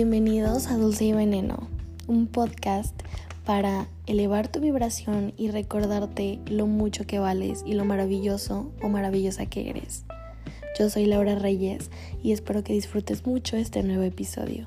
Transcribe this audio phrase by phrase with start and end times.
[0.00, 1.66] Bienvenidos a Dulce y Veneno,
[2.06, 2.94] un podcast
[3.44, 9.46] para elevar tu vibración y recordarte lo mucho que vales y lo maravilloso o maravillosa
[9.46, 10.04] que eres.
[10.78, 11.90] Yo soy Laura Reyes
[12.22, 14.62] y espero que disfrutes mucho este nuevo episodio.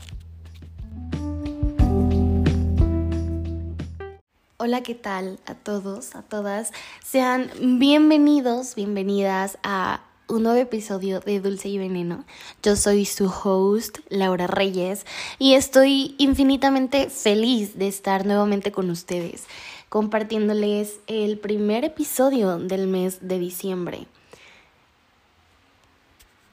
[4.58, 6.74] Hola, ¿qué tal a todos, a todas?
[7.06, 10.02] Sean bienvenidos, bienvenidas a
[10.32, 12.24] un nuevo episodio de Dulce y Veneno.
[12.64, 15.06] Yo soy su host, Laura Reyes,
[15.40, 19.44] y estoy infinitamente feliz de estar nuevamente con ustedes,
[19.90, 24.08] compartiéndoles el primer episodio del mes de diciembre.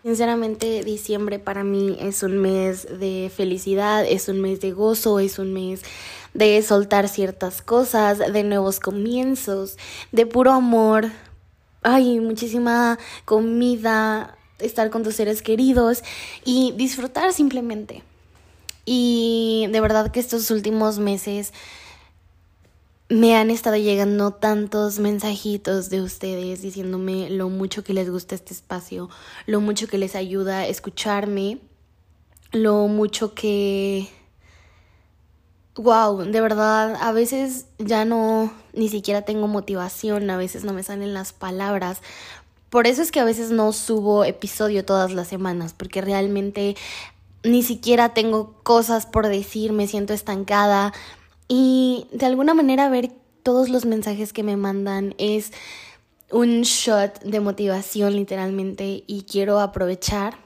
[0.02, 5.38] Sinceramente, diciembre para mí es un mes de felicidad, es un mes de gozo, es
[5.38, 5.82] un mes
[6.34, 9.76] de soltar ciertas cosas, de nuevos comienzos,
[10.10, 11.10] de puro amor,
[11.94, 16.02] hay muchísima comida, estar con tus seres queridos
[16.44, 18.02] y disfrutar simplemente.
[18.84, 21.52] Y de verdad que estos últimos meses
[23.10, 28.52] me han estado llegando tantos mensajitos de ustedes diciéndome lo mucho que les gusta este
[28.52, 29.08] espacio,
[29.46, 31.58] lo mucho que les ayuda a escucharme,
[32.52, 34.08] lo mucho que
[35.78, 40.82] wow, de verdad, a veces ya no, ni siquiera tengo motivación, a veces no me
[40.82, 42.00] salen las palabras.
[42.70, 46.76] Por eso es que a veces no subo episodio todas las semanas, porque realmente
[47.44, 50.92] ni siquiera tengo cosas por decir, me siento estancada
[51.46, 53.10] y de alguna manera ver
[53.42, 55.52] todos los mensajes que me mandan es
[56.30, 60.36] un shot de motivación literalmente y quiero aprovechar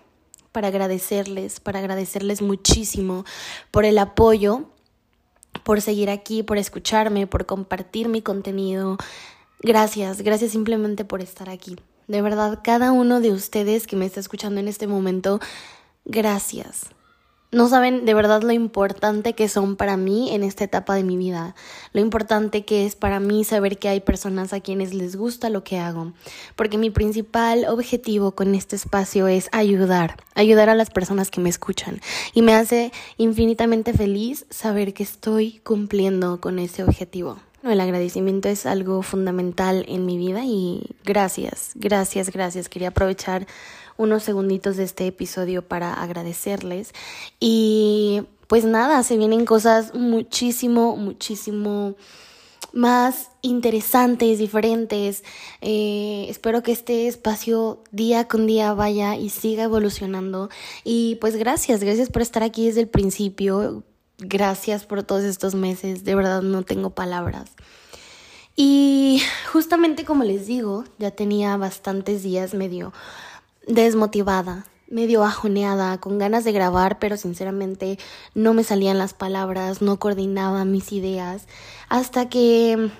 [0.52, 3.24] para agradecerles, para agradecerles muchísimo
[3.70, 4.66] por el apoyo
[5.64, 8.96] por seguir aquí, por escucharme, por compartir mi contenido.
[9.60, 11.76] Gracias, gracias simplemente por estar aquí.
[12.08, 15.40] De verdad, cada uno de ustedes que me está escuchando en este momento,
[16.04, 16.90] gracias.
[17.52, 21.18] No saben de verdad lo importante que son para mí en esta etapa de mi
[21.18, 21.54] vida,
[21.92, 25.62] lo importante que es para mí saber que hay personas a quienes les gusta lo
[25.62, 26.14] que hago,
[26.56, 31.50] porque mi principal objetivo con este espacio es ayudar, ayudar a las personas que me
[31.50, 32.00] escuchan
[32.32, 37.36] y me hace infinitamente feliz saber que estoy cumpliendo con ese objetivo.
[37.62, 42.68] El agradecimiento es algo fundamental en mi vida y gracias, gracias, gracias.
[42.68, 43.46] Quería aprovechar
[43.96, 46.92] unos segunditos de este episodio para agradecerles.
[47.40, 51.94] Y pues nada, se vienen cosas muchísimo, muchísimo
[52.72, 55.24] más interesantes, diferentes.
[55.60, 60.48] Eh, espero que este espacio día con día vaya y siga evolucionando.
[60.84, 63.84] Y pues gracias, gracias por estar aquí desde el principio.
[64.18, 66.04] Gracias por todos estos meses.
[66.04, 67.50] De verdad no tengo palabras.
[68.54, 72.92] Y justamente como les digo, ya tenía bastantes días medio
[73.66, 77.98] desmotivada, medio bajoneada, con ganas de grabar, pero sinceramente
[78.34, 81.46] no me salían las palabras, no coordinaba mis ideas,
[81.88, 82.90] hasta que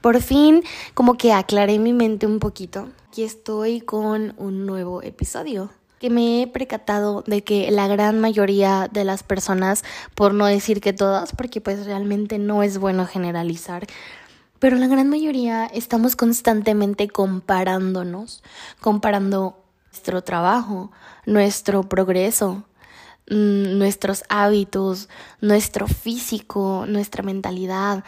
[0.00, 0.62] por fin
[0.94, 2.88] como que aclaré mi mente un poquito.
[3.08, 5.70] Aquí estoy con un nuevo episodio
[6.00, 9.84] que me he percatado de que la gran mayoría de las personas,
[10.16, 13.86] por no decir que todas, porque pues realmente no es bueno generalizar,
[14.58, 18.42] pero la gran mayoría estamos constantemente comparándonos,
[18.80, 19.61] comparando
[19.92, 20.90] nuestro trabajo,
[21.26, 22.64] nuestro progreso,
[23.30, 25.10] mm, nuestros hábitos,
[25.42, 28.02] nuestro físico, nuestra mentalidad,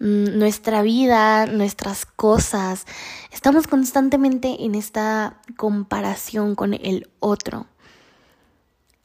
[0.00, 2.84] mm, nuestra vida, nuestras cosas.
[3.32, 7.66] Estamos constantemente en esta comparación con el otro.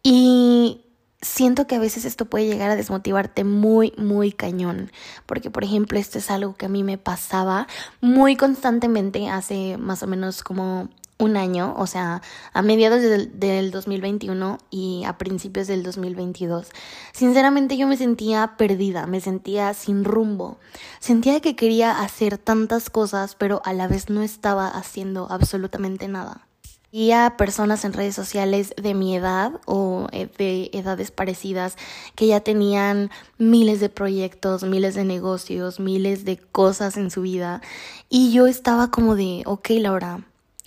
[0.03, 0.81] Y
[1.21, 4.91] siento que a veces esto puede llegar a desmotivarte muy, muy cañón.
[5.25, 7.67] Porque, por ejemplo, esto es algo que a mí me pasaba
[8.01, 12.21] muy constantemente hace más o menos como un año, o sea,
[12.53, 16.69] a mediados del, del, 2021 y a principios del 2022.
[17.13, 20.57] Sinceramente yo me sentía perdida, me sentía sin rumbo,
[20.99, 26.47] sentía que quería hacer tantas cosas, pero a la vez no estaba haciendo absolutamente nada.
[26.91, 31.75] Y a personas en redes sociales de mi edad o eh, de edades parecidas
[32.15, 37.61] que ya tenían miles de proyectos, miles de negocios, miles de cosas en su vida.
[38.07, 40.23] Y yo estaba como de, ok, Laura,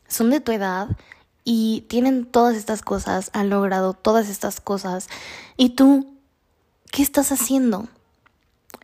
[0.08, 0.88] son de tu edad
[1.44, 5.08] y tienen todas estas cosas, han logrado todas estas cosas.
[5.56, 6.14] ¿Y tú
[6.90, 7.88] qué estás haciendo?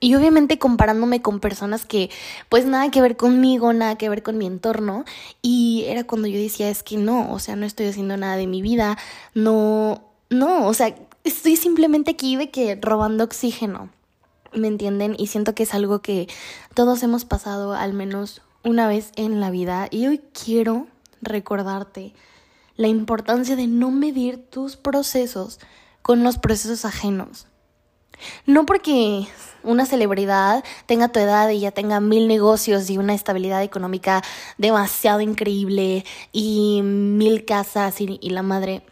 [0.01, 2.11] Y obviamente comparándome con personas que
[2.49, 5.05] pues nada que ver conmigo, nada que ver con mi entorno.
[5.43, 8.47] Y era cuando yo decía, es que no, o sea, no estoy haciendo nada de
[8.47, 8.99] mi vida,
[9.35, 13.91] no, no, o sea, estoy simplemente aquí de que robando oxígeno.
[14.53, 15.17] ¿Me entienden?
[15.19, 16.29] Y siento que es algo que
[16.75, 19.89] todos hemos pasado al menos una vez en la vida.
[19.91, 20.87] Y hoy quiero
[21.25, 22.15] recordarte
[22.77, 25.61] la importancia de no medir tus procesos
[26.03, 27.47] con los procesos ajenos.
[28.47, 29.27] No porque
[29.63, 34.23] una celebridad tenga tu edad y ya tenga mil negocios y una estabilidad económica
[34.59, 38.83] demasiado increíble y mil casas y, la madre,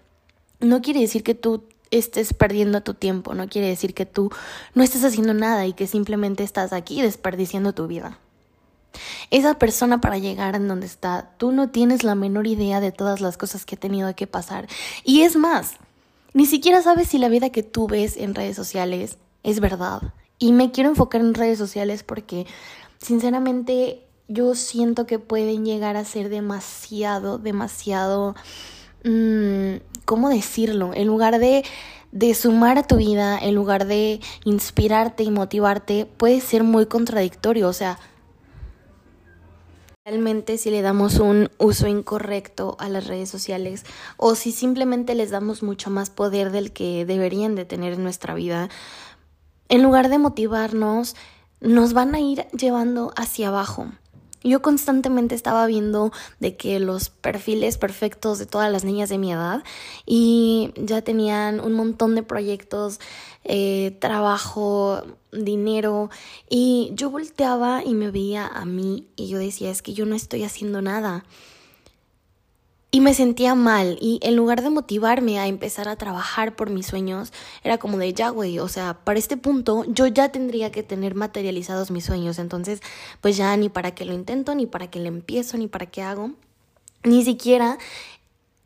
[0.61, 4.31] no quiere decir que tú estés perdiendo tu tiempo, no quiere decir que tú
[4.75, 8.19] no estés haciendo nada y que simplemente estás aquí desperdiciando tu vida.
[9.31, 13.21] Esa persona para llegar en donde está, tú no tienes la menor idea de todas
[13.21, 14.69] las cosas que ha tenido que pasar.
[15.05, 15.75] Y es más,
[16.35, 20.03] ni siquiera sabes si la vida que tú ves en redes sociales es verdad.
[20.39, 22.47] Y me quiero enfocar en redes sociales porque,
[22.99, 28.35] sinceramente, yo siento que pueden llegar a ser demasiado, demasiado...
[29.05, 30.93] Mmm, ¿Cómo decirlo?
[30.95, 31.65] En lugar de
[32.13, 37.69] de sumar a tu vida, en lugar de inspirarte y motivarte, puede ser muy contradictorio.
[37.69, 37.99] O sea,
[40.05, 43.85] Realmente si le damos un uso incorrecto a las redes sociales
[44.17, 48.35] o si simplemente les damos mucho más poder del que deberían de tener en nuestra
[48.35, 48.69] vida,
[49.69, 51.15] en lugar de motivarnos,
[51.61, 53.93] nos van a ir llevando hacia abajo.
[54.45, 59.33] Yo constantemente estaba viendo de que los perfiles perfectos de todas las niñas de mi
[59.33, 59.63] edad
[60.07, 63.01] y ya tenían un montón de proyectos,
[63.45, 65.03] eh, trabajo,
[65.33, 66.11] dinero
[66.49, 70.15] y yo volteaba y me veía a mí y yo decía es que yo no
[70.15, 71.25] estoy haciendo nada.
[72.95, 73.97] Y me sentía mal.
[74.01, 77.33] Y en lugar de motivarme a empezar a trabajar por mis sueños,
[77.65, 81.15] era como de ya, güey, o sea, para este punto yo ya tendría que tener
[81.15, 82.81] materializados mis sueños, entonces
[83.23, 86.03] pues ya ni para qué lo intento, ni para qué le empiezo, ni para qué
[86.03, 86.33] hago,
[87.03, 87.79] ni siquiera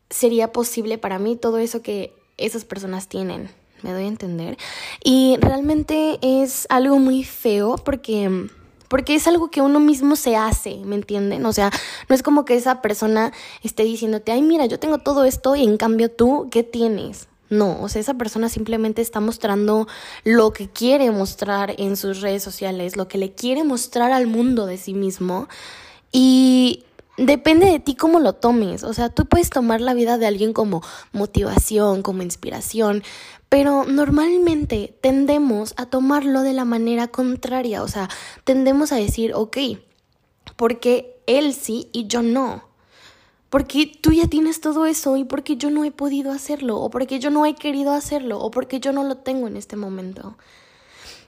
[0.09, 3.49] sería posible para mí todo eso que esas personas tienen,
[3.81, 4.57] me doy a entender.
[5.03, 8.49] Y realmente es algo muy feo porque
[8.87, 11.45] porque es algo que uno mismo se hace, ¿me entienden?
[11.45, 11.71] O sea,
[12.09, 15.63] no es como que esa persona esté diciéndote, ay, mira, yo tengo todo esto y
[15.63, 17.27] en cambio tú, ¿qué tienes?
[17.49, 19.87] No, o sea, esa persona simplemente está mostrando
[20.25, 24.65] lo que quiere mostrar en sus redes sociales, lo que le quiere mostrar al mundo
[24.65, 25.47] de sí mismo.
[26.11, 26.83] Y
[27.17, 28.83] depende de ti cómo lo tomes.
[28.83, 30.81] O sea, tú puedes tomar la vida de alguien como
[31.11, 33.03] motivación, como inspiración,
[33.49, 38.09] pero normalmente tendemos a tomarlo de la manera contraria, o sea,
[38.43, 39.57] tendemos a decir, ok,
[40.55, 42.65] porque él sí y yo no.
[43.49, 47.19] Porque tú ya tienes todo eso y porque yo no he podido hacerlo, o porque
[47.19, 50.37] yo no he querido hacerlo, o porque yo no lo tengo en este momento.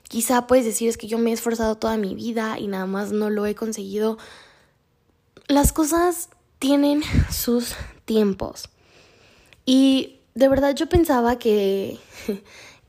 [0.08, 3.12] Quizá puedes decir es que yo me he esforzado toda mi vida y nada más
[3.12, 4.18] no lo he conseguido.
[5.50, 6.28] Las cosas
[6.60, 7.74] tienen sus
[8.04, 8.68] tiempos.
[9.66, 11.98] Y de verdad yo pensaba que,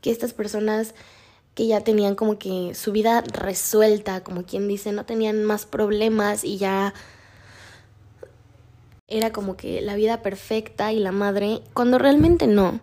[0.00, 0.94] que estas personas
[1.56, 6.44] que ya tenían como que su vida resuelta, como quien dice, no tenían más problemas
[6.44, 6.94] y ya
[9.08, 12.78] era como que la vida perfecta y la madre, cuando realmente no.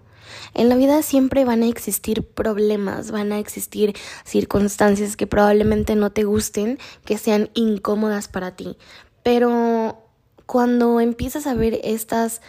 [0.54, 6.12] En la vida siempre van a existir problemas, van a existir circunstancias que probablemente no
[6.12, 8.76] te gusten, que sean incómodas para ti.
[9.24, 9.98] Pero
[10.46, 12.42] cuando empiezas a ver estas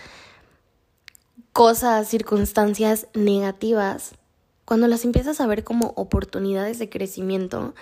[1.52, 4.12] cosas, circunstancias negativas,
[4.64, 7.74] cuando las empiezas a ver como oportunidades de crecimiento,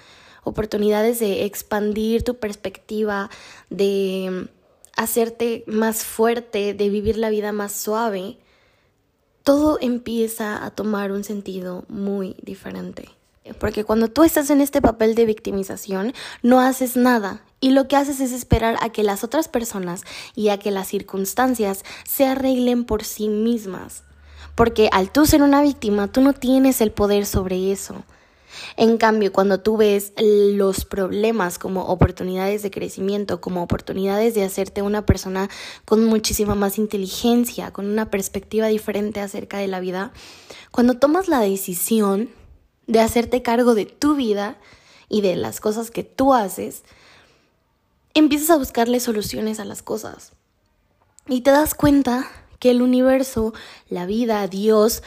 [0.42, 3.30] oportunidades de expandir tu perspectiva,
[3.70, 4.48] de
[4.96, 8.38] hacerte más fuerte, de vivir la vida más suave,
[9.42, 13.17] todo empieza a tomar un sentido muy diferente.
[13.58, 16.12] Porque cuando tú estás en este papel de victimización,
[16.42, 20.02] no haces nada y lo que haces es esperar a que las otras personas
[20.34, 24.04] y a que las circunstancias se arreglen por sí mismas.
[24.54, 28.04] Porque al tú ser una víctima, tú no tienes el poder sobre eso.
[28.76, 34.82] En cambio, cuando tú ves los problemas como oportunidades de crecimiento, como oportunidades de hacerte
[34.82, 35.48] una persona
[35.84, 40.12] con muchísima más inteligencia, con una perspectiva diferente acerca de la vida,
[40.70, 42.30] cuando tomas la decisión
[42.88, 44.56] de hacerte cargo de tu vida
[45.08, 46.82] y de las cosas que tú haces,
[48.14, 50.32] empiezas a buscarle soluciones a las cosas.
[51.28, 52.26] Y te das cuenta
[52.58, 53.54] que el universo,
[53.88, 55.02] la vida, Dios,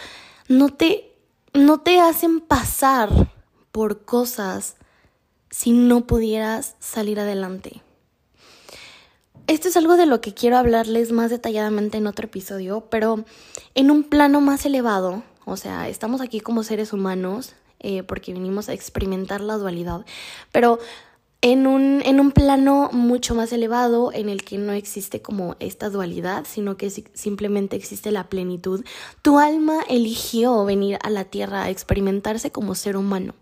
[0.47, 1.11] no te,
[1.53, 3.31] no te hacen pasar
[3.71, 4.75] por cosas
[5.49, 7.81] si no pudieras salir adelante.
[9.47, 13.25] Esto es algo de lo que quiero hablarles más detalladamente en otro episodio, pero
[13.73, 18.69] en un plano más elevado, o sea, estamos aquí como seres humanos, eh, porque vinimos
[18.69, 20.05] a experimentar la dualidad,
[20.51, 20.79] pero
[21.41, 25.89] en un, en un plano mucho más elevado en el que no existe como esta
[25.89, 28.85] dualidad, sino que simplemente existe la plenitud,
[29.23, 33.33] tu alma eligió venir a la tierra a experimentarse como ser humano.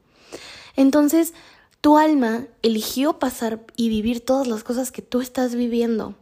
[0.77, 1.33] Entonces,
[1.81, 6.15] tu alma eligió pasar y vivir todas las cosas que tú estás viviendo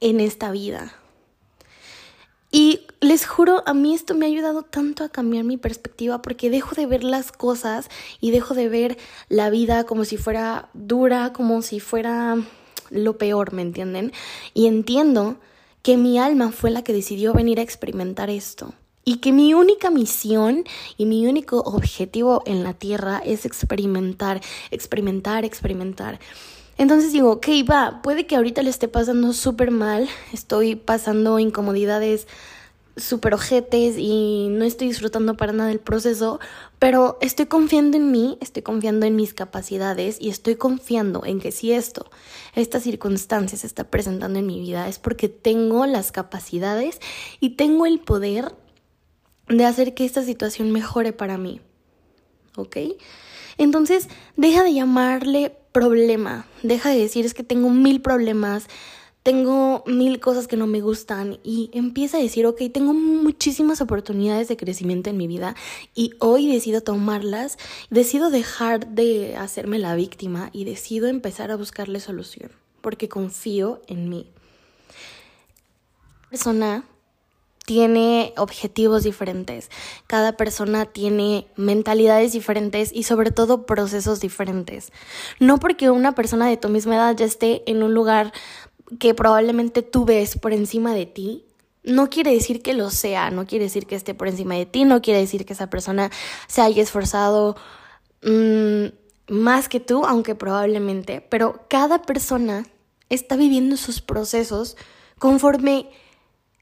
[0.00, 0.94] en esta vida.
[2.58, 6.48] Y les juro, a mí esto me ha ayudado tanto a cambiar mi perspectiva porque
[6.48, 8.96] dejo de ver las cosas y dejo de ver
[9.28, 12.38] la vida como si fuera dura, como si fuera
[12.88, 14.10] lo peor, ¿me entienden?
[14.54, 15.36] Y entiendo
[15.82, 18.72] que mi alma fue la que decidió venir a experimentar esto.
[19.04, 20.64] Y que mi única misión
[20.96, 26.20] y mi único objetivo en la tierra es experimentar, experimentar, experimentar.
[26.78, 32.26] Entonces digo, ok, va, puede que ahorita le esté pasando súper mal, estoy pasando incomodidades
[32.96, 36.40] súper ojetes y no estoy disfrutando para nada del proceso,
[36.78, 41.52] pero estoy confiando en mí, estoy confiando en mis capacidades y estoy confiando en que
[41.52, 42.10] si esto,
[42.54, 47.00] esta circunstancia se está presentando en mi vida es porque tengo las capacidades
[47.38, 48.54] y tengo el poder
[49.48, 51.60] de hacer que esta situación mejore para mí.
[52.56, 52.78] ¿Ok?
[53.58, 56.46] Entonces, deja de llamarle problema.
[56.62, 58.66] Deja de decir es que tengo mil problemas,
[59.22, 64.48] tengo mil cosas que no me gustan y empieza a decir, ok, tengo muchísimas oportunidades
[64.48, 65.54] de crecimiento en mi vida
[65.94, 67.58] y hoy decido tomarlas,
[67.90, 74.08] decido dejar de hacerme la víctima y decido empezar a buscarle solución porque confío en
[74.08, 74.30] mí.
[76.30, 76.84] Persona
[77.66, 79.70] tiene objetivos diferentes,
[80.06, 84.92] cada persona tiene mentalidades diferentes y sobre todo procesos diferentes.
[85.40, 88.32] No porque una persona de tu misma edad ya esté en un lugar
[89.00, 91.44] que probablemente tú ves por encima de ti,
[91.82, 94.84] no quiere decir que lo sea, no quiere decir que esté por encima de ti,
[94.84, 96.10] no quiere decir que esa persona
[96.46, 97.56] se haya esforzado
[98.22, 98.86] mm,
[99.28, 102.64] más que tú, aunque probablemente, pero cada persona
[103.08, 104.76] está viviendo sus procesos
[105.18, 105.90] conforme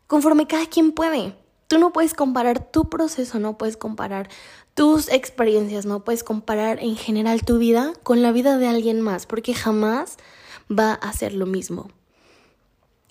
[0.06, 1.34] conforme cada quien puede.
[1.66, 4.28] Tú no puedes comparar tu proceso, no puedes comparar
[4.74, 9.26] tus experiencias, no puedes comparar en general tu vida con la vida de alguien más,
[9.26, 10.16] porque jamás
[10.70, 11.90] va a ser lo mismo.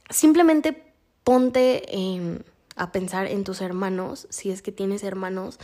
[0.10, 2.44] Simplemente ponte
[2.76, 5.60] a pensar en tus hermanos, si es que tienes hermanos.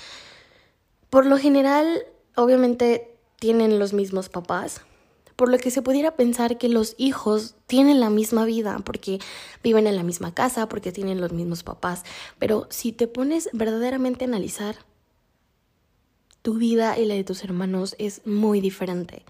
[1.09, 2.05] Por lo general,
[2.35, 4.81] obviamente tienen los mismos papás,
[5.39, 9.19] por lo que se pudiera pensar que los hijos tienen la misma vida porque
[9.63, 12.03] viven en la misma casa, porque tienen los mismos papás,
[12.39, 14.75] pero si te pones verdaderamente a analizar,
[16.41, 19.23] tu vida y la de tus hermanos es muy diferente.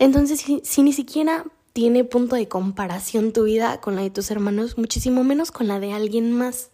[0.00, 4.76] Entonces, si, ni siquiera tiene punto de comparación tu vida con la de tus hermanos,
[4.76, 6.70] muchísimo menos con la de alguien más.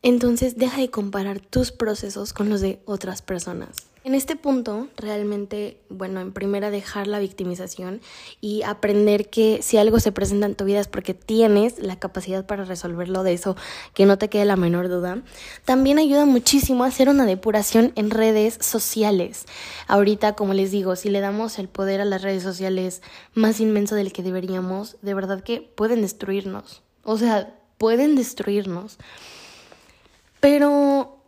[0.00, 3.88] Entonces, deja de comparar tus procesos con los de otras personas.
[4.06, 8.00] En este punto, realmente, bueno, en primera dejar la victimización
[8.40, 12.46] y aprender que si algo se presenta en tu vida es porque tienes la capacidad
[12.46, 13.56] para resolverlo de eso,
[13.94, 15.24] que no te quede la menor duda.
[15.64, 19.44] También ayuda muchísimo a hacer una depuración en redes sociales.
[19.88, 23.02] Ahorita, como les digo, si le damos el poder a las redes sociales
[23.34, 26.80] más inmenso del que deberíamos, de verdad que pueden destruirnos.
[27.02, 28.98] O sea, pueden destruirnos.
[30.38, 31.18] Pero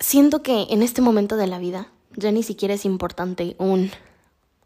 [0.00, 3.90] siento que en este momento de la vida ya ni siquiera es importante un,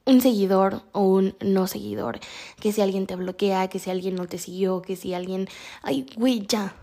[0.07, 2.19] un seguidor o un no seguidor.
[2.61, 5.49] Que si alguien te bloquea, que si alguien no te siguió, que si alguien...
[5.83, 6.75] Ay, güey, ya.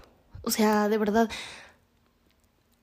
[0.43, 1.29] O sea, de verdad.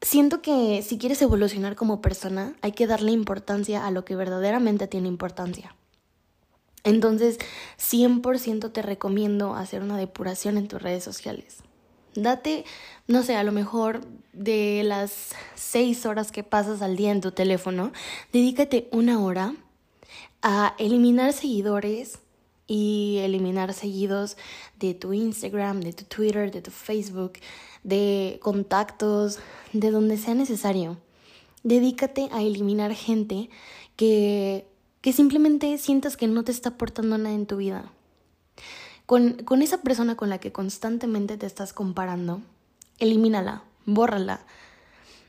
[0.02, 4.87] Siento que si quieres evolucionar como persona, hay que darle importancia a lo que verdaderamente
[4.87, 5.75] tiene importancia.
[6.85, 7.38] Entonces,
[7.78, 11.65] 100% te recomiendo hacer una depuración en tus redes sociales.
[12.16, 12.64] Date,
[13.06, 14.00] no sé, a lo mejor
[14.32, 17.92] de las seis horas que pasas al día en tu teléfono,
[18.32, 19.54] dedícate una hora
[20.42, 22.18] a eliminar seguidores
[22.66, 24.37] y eliminar seguidos
[24.78, 27.35] de tu Instagram, de tu Twitter, de tu Facebook,
[27.85, 29.38] de contactos,
[29.73, 30.99] de donde sea necesario.
[31.62, 33.50] Dedícate a eliminar gente
[33.96, 34.66] que,
[35.00, 37.92] que simplemente sientas que no te está aportando nada en tu vida
[39.07, 42.43] con, esa persona con la que constantemente te estás comparando,
[42.99, 44.41] elimínala, bórrala.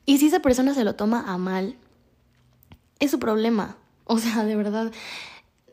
[0.05, 1.75] Y si esa persona se lo toma a mal,
[2.99, 3.77] es su problema.
[4.05, 4.91] O sea, de verdad,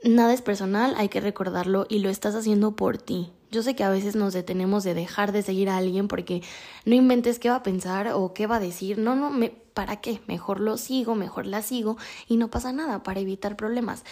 [0.02, 3.32] nada es personal, hay que recordarlo y lo estás haciendo por ti.
[3.50, 6.42] Yo sé que a veces nos detenemos de dejar de seguir a alguien porque
[6.84, 8.98] no inventes qué va a pensar o qué va a decir.
[8.98, 9.30] No, no,
[9.72, 10.20] ¿para qué?
[10.26, 11.96] Mejor lo sigo, mejor la sigo
[12.26, 14.02] y no pasa nada para evitar problemas.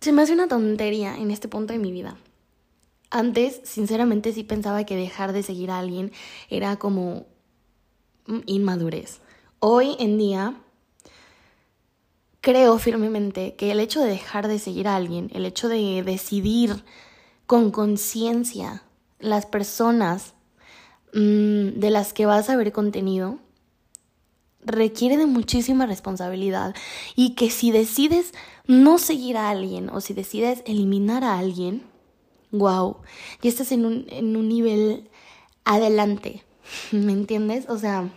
[0.00, 2.16] Se me hace una tontería en este punto de mi vida.
[3.16, 6.12] Antes, sinceramente, sí pensaba que dejar de seguir a alguien
[6.50, 7.24] era como
[8.44, 9.22] inmadurez.
[9.58, 10.60] Hoy en día,
[12.42, 16.84] creo firmemente que el hecho de dejar de seguir a alguien, el hecho de decidir
[17.46, 18.82] con conciencia
[19.18, 20.34] las personas
[21.14, 23.38] mm, de las que vas a ver contenido,
[24.60, 26.74] requiere de muchísima responsabilidad
[27.14, 28.34] y que si decides
[28.66, 31.95] no seguir a alguien o si decides eliminar a alguien,
[32.52, 32.98] wow,
[33.42, 35.10] ya estás en un, en un nivel
[35.64, 36.44] adelante,
[36.92, 37.68] ¿Me entiendes?
[37.68, 38.10] O sea,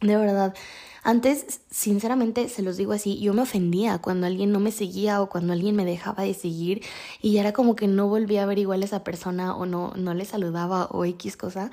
[0.00, 0.54] de verdad.
[1.02, 5.30] Antes, sinceramente, se los digo así, yo me ofendía cuando alguien no me seguía o
[5.30, 6.82] cuando alguien me dejaba de seguir
[7.22, 10.12] y era como que no volvía a ver igual a esa persona o no, no
[10.12, 11.70] le saludaba o X cosa.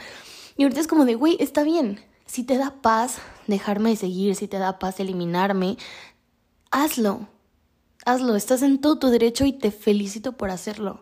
[0.56, 2.00] Y ahorita es como de, güey, está bien.
[2.26, 5.78] Si te da paz dejarme de seguir, si te da paz eliminarme,
[6.72, 7.28] hazlo.
[8.06, 11.02] Hazlo, estás en todo tu derecho y te felicito por hacerlo.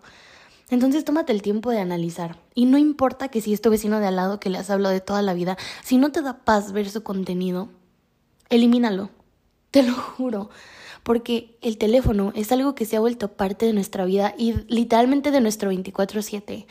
[0.70, 2.40] Entonces tómate el tiempo de analizar.
[2.56, 4.94] Y no importa que si es tu vecino de al lado que le has hablado
[4.94, 7.70] de toda la vida, si no te da paz ver su contenido,
[8.50, 9.10] elimínalo.
[9.72, 10.50] Te lo juro.
[11.04, 15.30] Porque el teléfono es algo que se ha vuelto parte de nuestra vida y literalmente
[15.30, 16.66] de nuestro 24/7.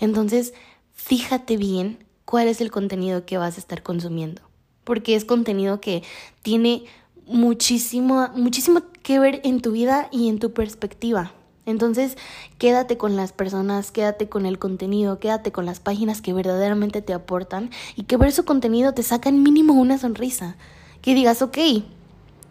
[0.00, 0.52] Entonces,
[0.94, 4.42] fíjate bien cuál es el contenido que vas a estar consumiendo.
[4.82, 6.02] Porque es contenido que
[6.42, 6.86] tiene
[7.26, 11.32] muchísimo, muchísimo que ver en tu vida y en tu perspectiva.
[11.68, 12.16] Entonces,
[12.56, 17.12] quédate con las personas, quédate con el contenido, quédate con las páginas que verdaderamente te
[17.12, 20.56] aportan y que ver su contenido te saca en mínimo una sonrisa.
[21.02, 21.58] Que digas, ok,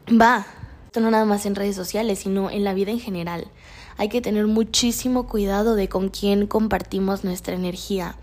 [0.10, 0.46] va.
[0.86, 3.48] Esto no nada más en redes sociales, sino en la vida en general.
[3.98, 8.18] Hay que tener muchísimo cuidado de con quién compartimos nuestra energía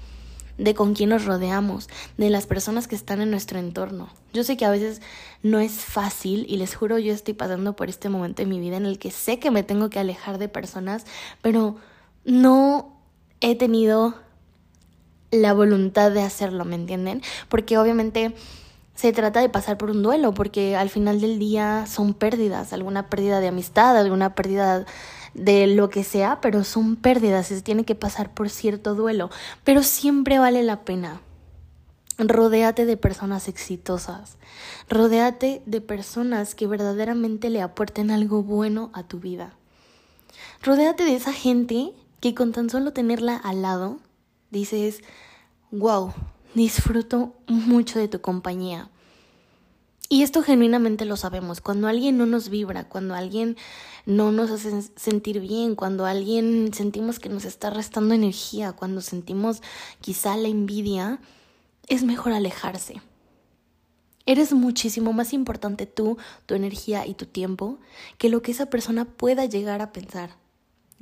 [0.58, 4.08] de con quién nos rodeamos, de las personas que están en nuestro entorno.
[4.32, 5.00] Yo sé que a veces
[5.42, 8.76] no es fácil y les juro yo estoy pasando por este momento en mi vida
[8.76, 11.04] en el que sé que me tengo que alejar de personas,
[11.42, 11.76] pero
[12.24, 12.96] no
[13.40, 14.14] he tenido
[15.30, 17.22] la voluntad de hacerlo, ¿me entienden?
[17.48, 18.34] Porque obviamente
[18.94, 23.10] se trata de pasar por un duelo, porque al final del día son pérdidas, alguna
[23.10, 24.86] pérdida de amistad, alguna pérdida
[25.34, 29.30] de lo que sea, pero son pérdidas, se tiene que pasar por cierto duelo,
[29.64, 31.20] pero siempre vale la pena.
[32.16, 34.36] Rodéate de personas exitosas,
[34.88, 39.54] rodéate de personas que verdaderamente le aporten algo bueno a tu vida.
[40.62, 43.98] Rodéate de esa gente que con tan solo tenerla al lado
[44.50, 45.00] dices,
[45.72, 46.12] wow,
[46.54, 48.88] disfruto mucho de tu compañía.
[50.08, 51.60] Y esto genuinamente lo sabemos.
[51.60, 53.56] Cuando alguien no nos vibra, cuando alguien
[54.04, 59.62] no nos hace sentir bien, cuando alguien sentimos que nos está restando energía, cuando sentimos
[60.00, 61.20] quizá la envidia,
[61.88, 63.00] es mejor alejarse.
[64.26, 67.78] Eres muchísimo más importante tú, tu energía y tu tiempo
[68.16, 70.36] que lo que esa persona pueda llegar a pensar.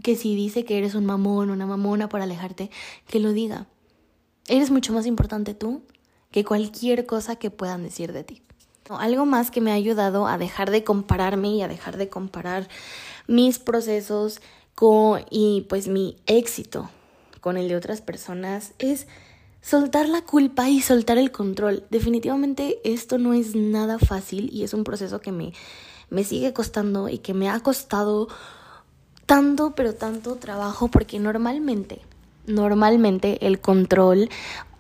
[0.03, 2.71] Que si dice que eres un mamón una mamona por alejarte,
[3.07, 3.67] que lo diga.
[4.49, 5.83] Eres mucho más importante tú
[6.31, 8.43] que cualquier cosa que puedan decir de ti.
[8.89, 12.69] Algo más que me ha ayudado a dejar de compararme y a dejar de comparar
[13.27, 14.41] mis procesos
[14.75, 16.91] con, y pues mi éxito
[17.41, 19.07] con el de otras personas es
[19.61, 21.85] soltar la culpa y soltar el control.
[21.91, 25.53] Definitivamente esto no es nada fácil y es un proceso que me,
[26.11, 28.29] me sigue costando y que me ha costado
[29.27, 32.01] tanto, pero tanto trabajo porque normalmente,
[32.47, 34.29] normalmente el control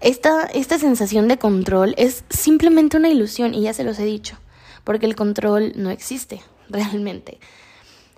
[0.03, 4.37] esta, esta sensación de control es simplemente una ilusión y ya se los he dicho,
[4.85, 7.39] porque el control no existe realmente.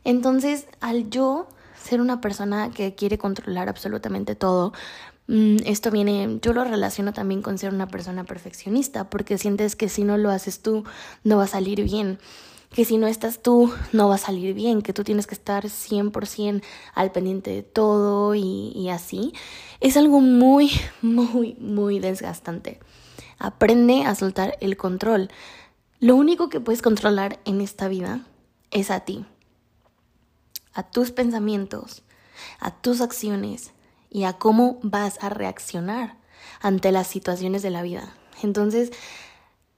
[0.02, 1.46] Entonces, al yo
[1.80, 4.72] ser una persona que quiere controlar absolutamente todo,
[5.26, 9.88] mm, esto viene, yo lo relaciono también con ser una persona perfeccionista, porque sientes que
[9.88, 10.84] si no lo haces tú,
[11.22, 12.18] no va a salir bien
[12.74, 15.64] que si no estás tú no va a salir bien, que tú tienes que estar
[15.64, 16.60] 100%
[16.94, 19.32] al pendiente de todo y, y así,
[19.78, 22.80] es algo muy, muy, muy desgastante.
[23.38, 25.30] Aprende a soltar el control.
[26.00, 28.26] Lo único que puedes controlar en esta vida
[28.72, 29.24] es a ti,
[30.72, 32.02] a tus pensamientos,
[32.58, 33.72] a tus acciones
[34.10, 36.16] y a cómo vas a reaccionar
[36.60, 38.16] ante las situaciones de la vida.
[38.42, 38.90] Entonces,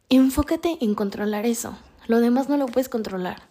[0.08, 1.76] enfócate en controlar eso.
[2.06, 3.42] Lo demás no lo puedes controlar.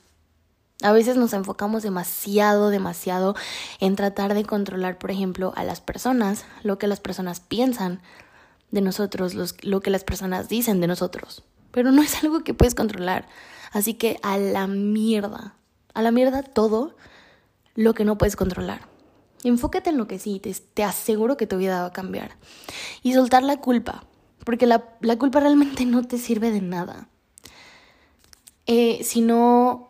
[0.81, 3.35] A veces nos enfocamos demasiado, demasiado
[3.79, 8.01] en tratar de controlar, por ejemplo, a las personas, lo que las personas piensan
[8.71, 11.43] de nosotros, lo que las personas dicen de nosotros.
[11.71, 13.27] Pero no es algo que puedes controlar.
[13.71, 15.55] Así que a la mierda,
[15.93, 16.95] a la mierda todo
[17.73, 18.81] lo que no puedes controlar.
[19.43, 22.37] Enfócate en lo que sí, te, aseguro que tu vida va a cambiar.
[23.01, 24.05] Y soltar la culpa,
[24.43, 27.09] porque la, la culpa realmente no te sirve de nada
[28.67, 29.89] eh, sino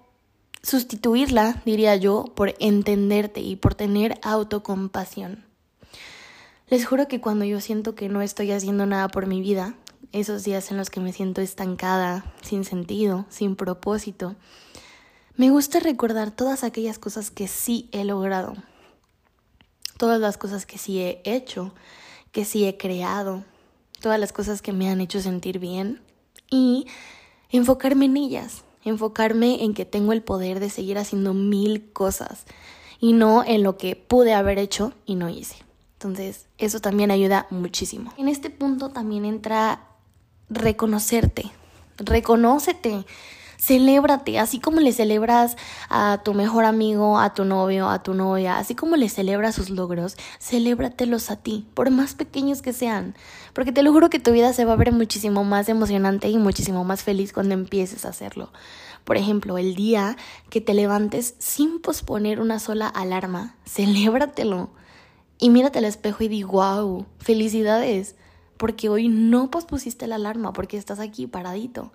[0.62, 5.46] sustituirla, diría yo, por entenderte y por tener autocompasión.
[6.68, 9.76] Les juro que cuando yo siento que no estoy haciendo nada por mi vida,
[10.12, 14.36] esos días en los que me siento estancada, sin sentido, sin propósito,
[15.38, 18.56] me gusta recordar todas aquellas cosas que sí he logrado,
[19.98, 21.74] todas las cosas que sí he hecho,
[22.32, 23.44] que sí he creado,
[24.00, 26.02] todas las cosas que me han hecho sentir bien
[26.50, 26.88] y
[27.50, 32.46] enfocarme en ellas, enfocarme en que tengo el poder de seguir haciendo mil cosas
[33.00, 35.56] y no en lo que pude haber hecho y no hice.
[35.94, 38.14] Entonces, eso también ayuda muchísimo.
[38.18, 39.88] En este punto también entra
[40.50, 41.52] reconocerte.
[41.98, 43.06] Reconócete.
[43.58, 45.56] Celébrate, así como le celebras
[45.90, 49.70] a tu mejor amigo, a tu novio, a tu novia, así como le celebras sus
[49.70, 53.16] logros, celébratelos a ti, por más pequeños que sean,
[53.54, 56.38] porque te lo juro que tu vida se va a ver muchísimo más emocionante y
[56.38, 58.52] muchísimo más feliz cuando empieces a hacerlo.
[59.06, 60.18] Por ejemplo, el día
[60.50, 64.72] que te levantes sin posponer una sola alarma, celébratelo.
[65.38, 68.16] Y mírate al espejo y di, wow, felicidades,
[68.58, 71.92] porque hoy no pospusiste la alarma, porque estás aquí paradito.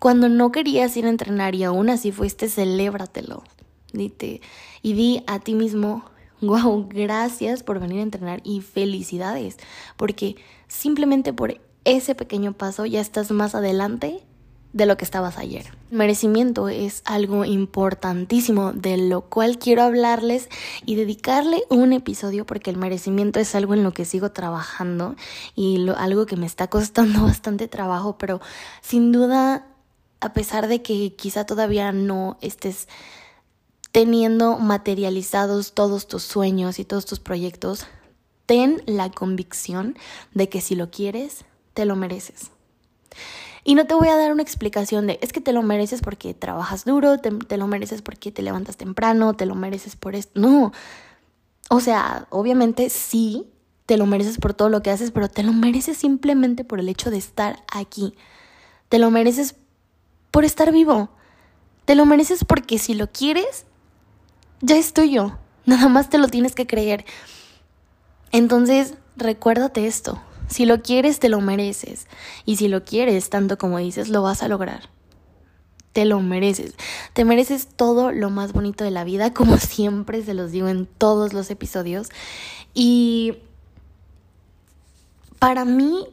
[0.00, 3.44] Cuando no querías ir a entrenar y aún así fuiste, celébratelo.
[3.92, 4.40] Dite,
[4.80, 6.04] y di a ti mismo,
[6.40, 9.58] wow, gracias por venir a entrenar y felicidades,
[9.98, 10.36] porque
[10.68, 14.22] simplemente por ese pequeño paso ya estás más adelante
[14.72, 15.66] de lo que estabas ayer.
[15.90, 20.48] merecimiento es algo importantísimo de lo cual quiero hablarles
[20.86, 25.16] y dedicarle un episodio porque el merecimiento es algo en lo que sigo trabajando
[25.56, 28.40] y algo que me está costando bastante trabajo, pero
[28.80, 29.66] sin duda,
[30.20, 32.88] a pesar de que quizá todavía no estés
[33.92, 37.86] teniendo materializados todos tus sueños y todos tus proyectos,
[38.46, 39.96] ten la convicción
[40.34, 42.50] de que si lo quieres, te lo mereces.
[43.64, 46.34] Y no te voy a dar una explicación de es que te lo mereces porque
[46.34, 50.40] trabajas duro, te, lo mereces porque te levantas temprano, te lo mereces por esto.
[50.40, 50.72] No.
[51.68, 53.46] O sea, obviamente sí,
[53.86, 56.88] te lo mereces por todo lo que haces, pero te lo mereces simplemente por el
[56.88, 58.14] hecho de estar aquí.
[58.88, 59.54] Te lo mereces
[60.30, 61.10] por estar vivo.
[61.84, 63.66] Te lo mereces porque si lo quieres,
[64.60, 65.38] ya es tuyo.
[65.66, 67.04] Nada más te lo tienes que creer.
[68.32, 70.20] Entonces, recuérdate esto.
[70.48, 72.06] Si lo quieres, te lo mereces.
[72.44, 74.90] Y si lo quieres tanto como dices, lo vas a lograr.
[75.92, 76.74] Te lo mereces.
[77.12, 80.86] Te mereces todo lo más bonito de la vida, como siempre se los digo en
[80.86, 82.08] todos los episodios.
[82.74, 83.38] Y
[85.38, 86.06] para mí,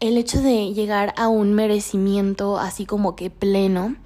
[0.00, 3.96] el hecho de llegar a un merecimiento así como que pleno,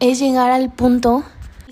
[0.00, 1.24] es llegar al punto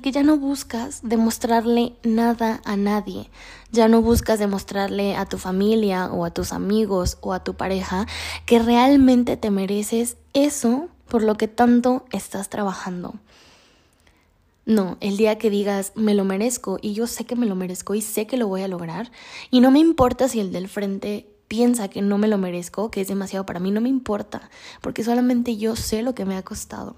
[0.02, 3.28] que ya no buscas demostrarle nada a nadie,
[3.70, 8.06] ya no buscas demostrarle a tu familia o a tus amigos o a tu pareja
[8.46, 13.14] que realmente te mereces eso por lo que tanto estás trabajando.
[14.66, 17.94] No, el día que digas me lo merezco y yo sé que me lo merezco
[17.94, 19.10] y sé que lo voy a lograr
[19.50, 23.00] y no me importa si el del frente piensa que no me lo merezco, que
[23.00, 24.48] es demasiado para mí, no me importa,
[24.80, 26.94] porque solamente yo sé lo que me ha costado.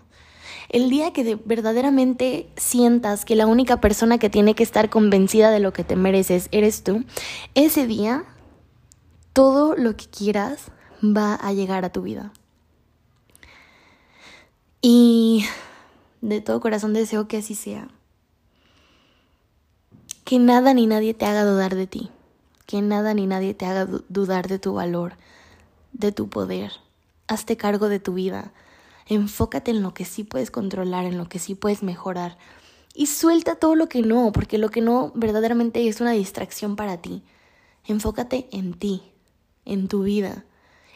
[0.68, 5.58] El día que verdaderamente sientas que la única persona que tiene que estar convencida de
[5.58, 7.02] lo que te mereces eres tú,
[7.54, 8.26] ese día
[9.32, 10.66] todo lo que quieras
[11.02, 12.34] va a llegar a tu vida.
[14.82, 15.46] Y
[16.20, 17.88] de todo corazón deseo que así sea.
[20.24, 22.10] Que nada ni nadie te haga dudar de ti.
[22.66, 25.14] Que nada ni nadie te haga dudar de tu valor,
[25.92, 26.72] de tu poder.
[27.26, 28.52] Hazte cargo de tu vida.
[29.06, 32.38] Enfócate en lo que sí puedes controlar, en lo que sí puedes mejorar.
[32.94, 36.98] Y suelta todo lo que no, porque lo que no verdaderamente es una distracción para
[36.98, 37.22] ti.
[37.86, 39.02] Enfócate en ti,
[39.64, 40.44] en tu vida,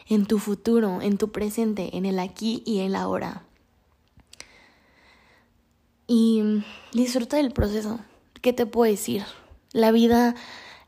[0.07, 3.43] en tu futuro, en tu presente, en el aquí y el ahora.
[6.07, 7.99] Y disfruta del proceso.
[8.41, 9.23] ¿Qué te puedo decir?
[9.73, 10.35] La vida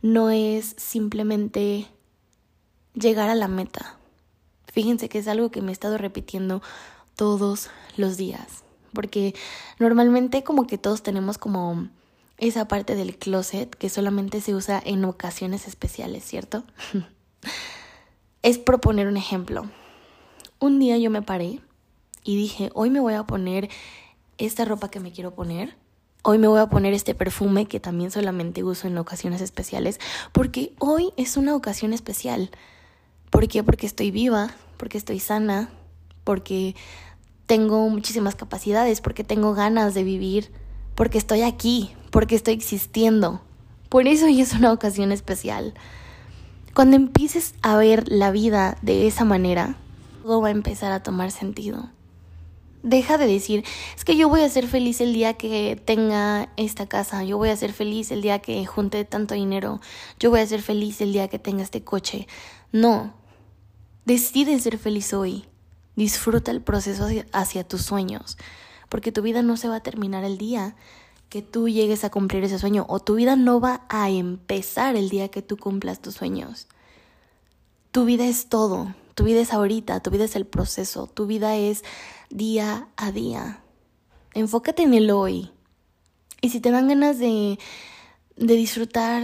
[0.01, 1.87] no es simplemente
[2.93, 3.97] llegar a la meta.
[4.71, 6.61] Fíjense que es algo que me he estado repitiendo
[7.15, 8.63] todos los días.
[8.93, 9.35] Porque
[9.79, 11.89] normalmente como que todos tenemos como
[12.37, 16.63] esa parte del closet que solamente se usa en ocasiones especiales, ¿cierto?
[18.41, 19.69] es proponer un ejemplo.
[20.59, 21.59] Un día yo me paré
[22.23, 23.69] y dije, hoy me voy a poner
[24.37, 25.75] esta ropa que me quiero poner.
[26.21, 30.01] Hoy me voy a poner este perfume que también solamente uso en ocasiones especiales,
[30.33, 32.51] porque hoy es una ocasión especial.
[33.29, 33.63] ¿Por qué?
[33.63, 35.69] Porque estoy viva, porque estoy sana,
[36.25, 36.75] porque
[37.45, 40.51] tengo muchísimas capacidades, porque tengo ganas de vivir,
[40.93, 43.39] porque estoy aquí, porque estoy existiendo.
[43.87, 45.73] Por eso hoy es una ocasión especial.
[46.73, 49.77] Cuando empieces a ver la vida de esa manera,
[50.21, 51.89] todo va a empezar a tomar sentido.
[52.81, 53.65] Deja de decir,
[53.95, 57.49] es que yo voy a ser feliz el día que tenga esta casa, yo voy
[57.49, 59.81] a ser feliz el día que junte tanto dinero,
[60.17, 62.27] yo voy a ser feliz el día que tenga este coche.
[62.71, 63.13] No,
[64.05, 65.45] decide ser feliz hoy.
[65.97, 68.37] Disfruta el proceso hacia, tus sueños,
[68.87, 70.77] porque tu vida no se va a terminar el día
[71.27, 75.09] que tú llegues a cumplir ese sueño, o tu vida no va a empezar el
[75.09, 76.67] día que tú cumplas tus sueños.
[77.91, 81.57] Tu vida es todo, tu vida es ahorita, tu vida es el proceso, tu vida
[81.57, 81.83] es
[82.29, 83.61] día a día.
[84.33, 85.51] Enfócate en el hoy.
[86.41, 87.59] Y si te dan ganas de,
[88.35, 89.23] de disfrutar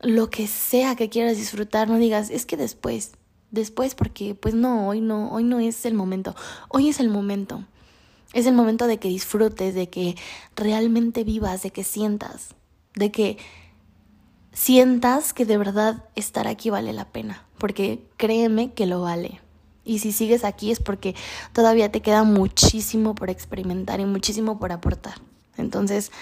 [0.00, 3.12] lo que sea que quieras disfrutar, no digas, es que después,
[3.50, 6.34] después porque pues no, hoy no, hoy no es el momento,
[6.68, 7.64] hoy es el momento.
[8.32, 10.16] Es el momento de que disfrutes, de que
[10.56, 12.54] realmente vivas, de que sientas,
[12.94, 13.36] de que
[14.54, 19.41] sientas que de verdad estar aquí vale la pena, porque créeme que lo vale.
[19.84, 21.14] Y si sigues aquí es porque
[21.52, 25.14] todavía te queda muchísimo por experimentar y muchísimo por aportar.
[25.56, 26.12] Entonces,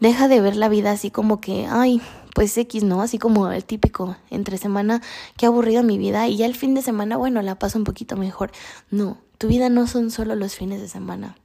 [0.00, 2.02] deja de ver la vida así como que, ay,
[2.34, 3.02] pues X, ¿no?
[3.02, 5.02] Así como el típico entre semana,
[5.36, 8.16] qué aburrido mi vida y ya el fin de semana, bueno, la paso un poquito
[8.16, 8.52] mejor.
[8.90, 11.36] No, tu vida no son solo los fines de semana.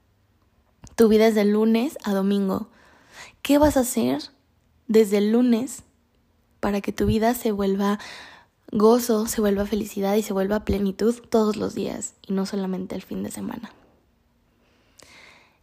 [0.95, 2.69] Tu vida es de lunes a domingo.
[3.41, 4.21] ¿Qué vas a hacer
[4.87, 5.83] desde el lunes
[6.59, 7.99] para que tu vida se vuelva
[8.73, 13.01] gozo, se vuelva felicidad y se vuelva plenitud todos los días y no solamente el
[13.01, 13.71] fin de semana.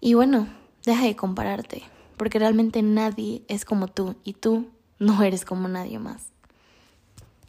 [0.00, 0.48] Y bueno,
[0.86, 1.82] deja de compararte,
[2.16, 4.68] porque realmente nadie es como tú y tú
[4.98, 6.28] no eres como nadie más.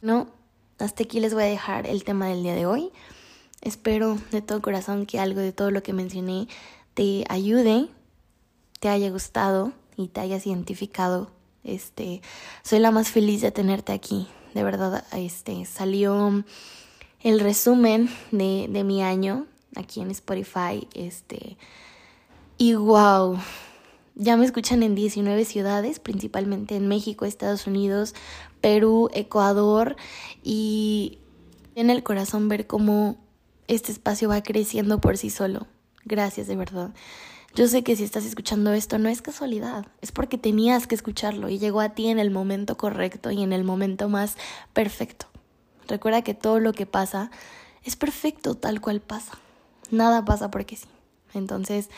[0.00, 0.26] No,
[0.78, 2.90] hasta aquí les voy a dejar el tema del día de hoy.
[3.60, 6.48] Espero de todo corazón que algo de todo lo que mencioné
[6.94, 7.88] te ayude,
[8.80, 11.30] te haya gustado y te hayas identificado
[11.64, 12.22] este,
[12.62, 14.26] soy la más feliz de tenerte aquí.
[14.54, 16.44] De verdad, este, salió
[17.20, 20.86] el resumen de, de mi año aquí en Spotify.
[20.94, 21.56] Este,
[22.58, 23.38] y wow,
[24.14, 28.14] ya me escuchan en 19 ciudades, principalmente en México, Estados Unidos,
[28.60, 29.96] Perú, Ecuador.
[30.42, 31.18] Y
[31.74, 33.16] en el corazón ver cómo
[33.68, 35.66] este espacio va creciendo por sí solo.
[36.04, 36.90] Gracias, de verdad.
[37.54, 41.50] Yo sé que si estás escuchando esto no es casualidad, es porque tenías que escucharlo
[41.50, 44.36] y llegó a ti en el momento correcto y en el momento más
[44.72, 45.26] perfecto.
[45.86, 47.30] Recuerda que todo lo que pasa
[47.84, 49.32] es perfecto tal cual pasa.
[49.90, 50.86] Nada pasa porque sí.
[51.34, 51.90] Entonces,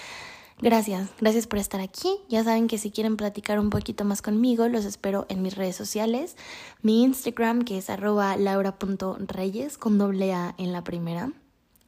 [0.61, 2.17] gracias, gracias por estar aquí.
[2.29, 5.77] Ya saben que si quieren platicar un poquito más conmigo, los espero en mis redes
[5.77, 6.37] sociales.
[6.83, 11.31] Mi Instagram que es arroba laura.reyes con doble A en la primera.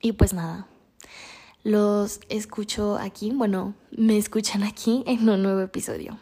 [0.01, 0.69] Y pues nada,
[1.67, 6.17] los escucho aquí, bueno, me escuchan aquí en un nuevo episodio.